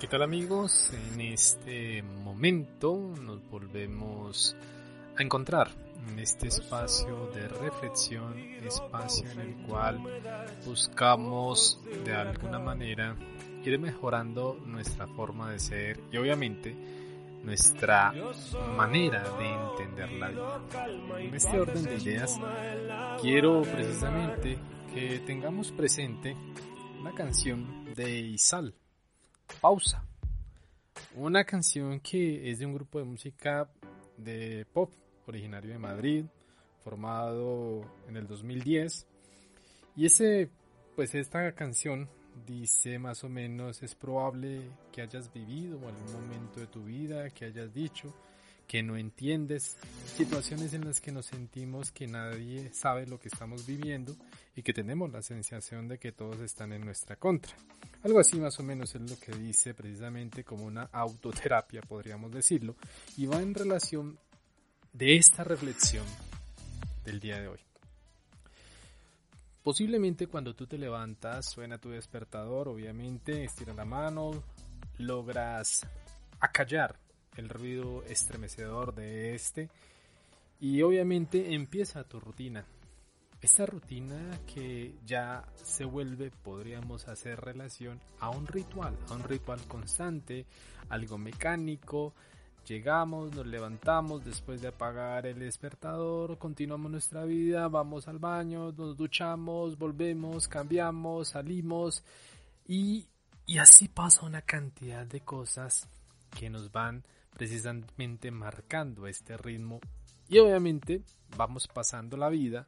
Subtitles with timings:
[0.00, 0.92] ¿Qué tal amigos?
[0.92, 4.54] En este momento nos volvemos
[5.18, 5.70] a encontrar
[6.08, 9.98] en este espacio de reflexión, espacio en el cual
[10.64, 13.16] buscamos de alguna manera
[13.64, 16.76] ir mejorando nuestra forma de ser y obviamente
[17.42, 18.14] nuestra
[18.76, 20.60] manera de entender la vida.
[21.18, 22.38] En este orden de ideas
[23.20, 24.58] quiero precisamente
[24.94, 26.36] que tengamos presente
[27.00, 28.74] una canción de Isal
[29.60, 30.04] Pausa.
[31.14, 33.68] Una canción que es de un grupo de música
[34.16, 34.92] de pop
[35.26, 36.24] originario de Madrid,
[36.84, 39.06] formado en el 2010.
[39.96, 40.50] Y ese,
[40.96, 42.08] pues esta canción
[42.46, 47.46] dice más o menos, es probable que hayas vivido algún momento de tu vida, que
[47.46, 48.14] hayas dicho
[48.68, 49.78] que no entiendes,
[50.14, 54.14] situaciones en las que nos sentimos que nadie sabe lo que estamos viviendo
[54.54, 57.56] y que tenemos la sensación de que todos están en nuestra contra.
[58.04, 62.76] Algo así más o menos es lo que dice precisamente como una autoterapia, podríamos decirlo,
[63.16, 64.18] y va en relación
[64.92, 66.04] de esta reflexión
[67.06, 67.60] del día de hoy.
[69.62, 74.42] Posiblemente cuando tú te levantas suena tu despertador, obviamente estira la mano,
[74.98, 75.86] logras
[76.40, 77.07] acallar
[77.38, 79.70] el ruido estremecedor de este
[80.60, 82.64] y obviamente empieza tu rutina.
[83.40, 89.60] Esta rutina que ya se vuelve, podríamos hacer relación a un ritual, a un ritual
[89.68, 90.44] constante,
[90.88, 92.12] algo mecánico.
[92.66, 98.96] Llegamos, nos levantamos después de apagar el despertador, continuamos nuestra vida, vamos al baño, nos
[98.96, 102.02] duchamos, volvemos, cambiamos, salimos
[102.66, 103.06] y,
[103.46, 105.88] y así pasa una cantidad de cosas
[106.36, 109.80] que nos van precisamente marcando este ritmo
[110.28, 111.02] y obviamente
[111.36, 112.66] vamos pasando la vida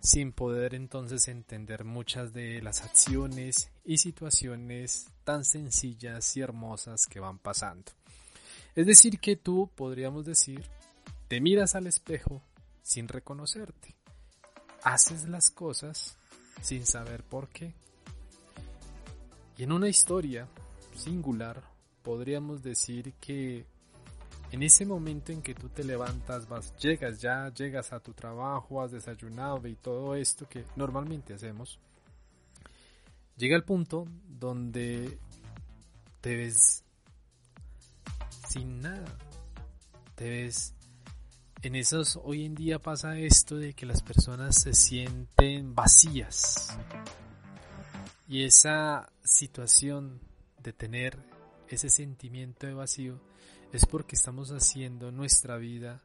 [0.00, 7.20] sin poder entonces entender muchas de las acciones y situaciones tan sencillas y hermosas que
[7.20, 7.92] van pasando.
[8.74, 10.64] Es decir, que tú podríamos decir,
[11.28, 12.42] te miras al espejo
[12.82, 13.94] sin reconocerte,
[14.82, 16.16] haces las cosas
[16.62, 17.72] sin saber por qué.
[19.56, 20.48] Y en una historia
[20.96, 21.62] singular
[22.02, 23.66] podríamos decir que
[24.52, 28.82] en ese momento en que tú te levantas, vas, llegas ya, llegas a tu trabajo,
[28.82, 31.80] has desayunado y todo esto que normalmente hacemos,
[33.38, 35.18] llega el punto donde
[36.20, 36.84] te ves
[38.46, 39.16] sin nada,
[40.14, 40.74] te ves
[41.62, 46.76] en esos, hoy en día pasa esto de que las personas se sienten vacías.
[48.28, 50.20] Y esa situación
[50.62, 51.18] de tener
[51.68, 53.20] ese sentimiento de vacío
[53.72, 56.02] es porque estamos haciendo nuestra vida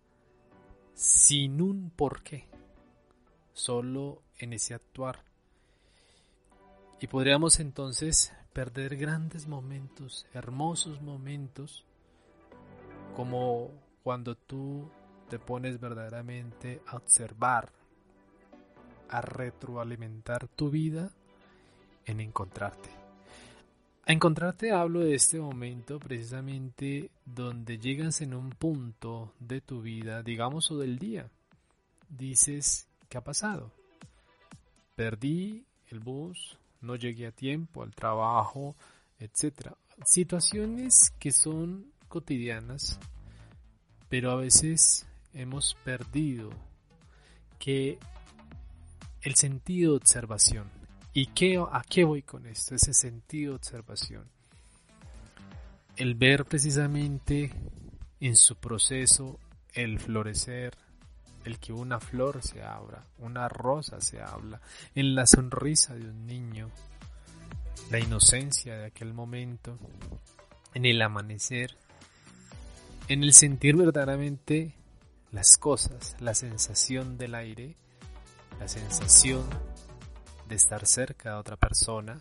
[0.94, 2.48] sin un porqué,
[3.54, 5.24] solo en ese actuar.
[7.00, 11.86] Y podríamos entonces perder grandes momentos, hermosos momentos,
[13.16, 14.90] como cuando tú
[15.30, 17.72] te pones verdaderamente a observar,
[19.10, 21.12] a retroalimentar tu vida
[22.06, 23.07] en encontrarte.
[24.10, 30.24] A encontrarte hablo de este momento precisamente donde llegas en un punto de tu vida,
[30.24, 31.30] digamos o del día.
[32.08, 33.74] Dices, ¿qué ha pasado?
[34.96, 38.78] Perdí el bus, no llegué a tiempo al trabajo,
[39.20, 39.74] etc.
[40.06, 43.02] Situaciones que son cotidianas,
[44.08, 46.52] pero a veces hemos perdido
[47.60, 48.00] que
[49.22, 50.77] el sentido de observación,
[51.20, 52.76] ¿Y qué, a qué voy con esto?
[52.76, 54.30] Ese sentido de observación.
[55.96, 57.52] El ver precisamente
[58.20, 59.40] en su proceso
[59.74, 60.78] el florecer,
[61.44, 64.62] el que una flor se abra, una rosa se habla,
[64.94, 66.70] en la sonrisa de un niño,
[67.90, 69.76] la inocencia de aquel momento,
[70.76, 71.76] en el amanecer,
[73.08, 74.76] en el sentir verdaderamente
[75.32, 77.76] las cosas, la sensación del aire,
[78.60, 79.44] la sensación
[80.48, 82.18] de estar cerca de otra persona,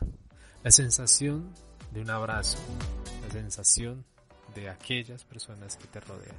[0.62, 1.52] la sensación
[1.92, 2.58] de un abrazo,
[3.22, 4.04] la sensación
[4.54, 6.36] de aquellas personas que te rodean.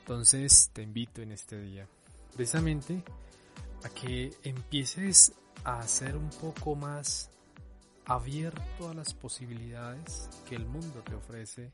[0.00, 1.86] Entonces te invito en este día
[2.34, 3.02] precisamente
[3.84, 5.32] a que empieces
[5.64, 7.30] a ser un poco más
[8.04, 11.72] abierto a las posibilidades que el mundo te ofrece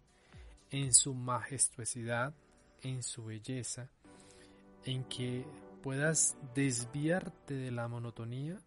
[0.71, 2.35] en su majestuosidad,
[2.83, 3.89] en su belleza,
[4.85, 5.45] en que
[5.83, 8.59] puedas desviarte de la monotonía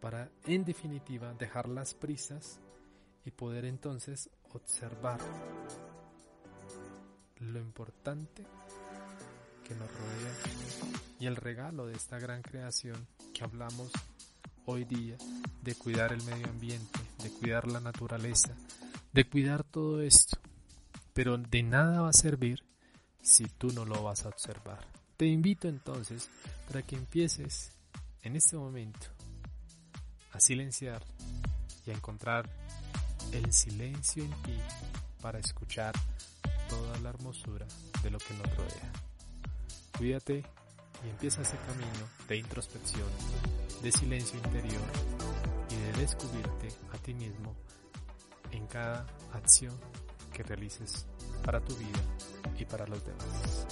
[0.00, 2.60] para, en definitiva, dejar las prisas
[3.24, 5.20] y poder entonces observar
[7.40, 8.44] lo importante
[9.64, 10.34] que nos rodea
[11.20, 13.90] y el regalo de esta gran creación que hablamos
[14.64, 15.16] hoy día
[15.62, 18.54] de cuidar el medio ambiente, de cuidar la naturaleza,
[19.12, 20.38] de cuidar todo esto,
[21.12, 22.62] pero de nada va a servir
[23.22, 24.86] si tú no lo vas a observar.
[25.16, 26.30] Te invito entonces
[26.66, 27.72] para que empieces
[28.22, 29.17] en este momento
[30.38, 31.02] a silenciar
[31.84, 32.48] y a encontrar
[33.32, 34.56] el silencio en ti
[35.20, 35.92] para escuchar
[36.68, 37.66] toda la hermosura
[38.04, 38.92] de lo que nos rodea.
[39.98, 40.44] Cuídate
[41.04, 43.08] y empieza ese camino de introspección,
[43.82, 44.84] de silencio interior
[45.70, 47.56] y de descubrirte a ti mismo
[48.52, 49.76] en cada acción
[50.32, 51.04] que realices
[51.44, 52.00] para tu vida
[52.56, 53.66] y para los demás.